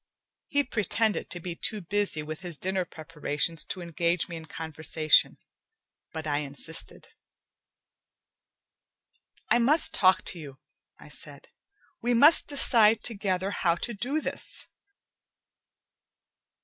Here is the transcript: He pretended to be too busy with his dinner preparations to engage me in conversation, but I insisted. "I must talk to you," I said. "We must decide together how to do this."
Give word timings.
He 0.47 0.63
pretended 0.63 1.29
to 1.29 1.39
be 1.39 1.55
too 1.55 1.79
busy 1.79 2.23
with 2.23 2.41
his 2.41 2.57
dinner 2.57 2.85
preparations 2.85 3.63
to 3.65 3.81
engage 3.81 4.27
me 4.27 4.35
in 4.35 4.45
conversation, 4.45 5.37
but 6.11 6.25
I 6.25 6.39
insisted. 6.39 7.09
"I 9.51 9.59
must 9.59 9.93
talk 9.93 10.23
to 10.23 10.39
you," 10.39 10.57
I 10.97 11.07
said. 11.09 11.49
"We 12.01 12.15
must 12.15 12.47
decide 12.47 13.03
together 13.03 13.51
how 13.51 13.75
to 13.75 13.93
do 13.93 14.19
this." 14.21 14.65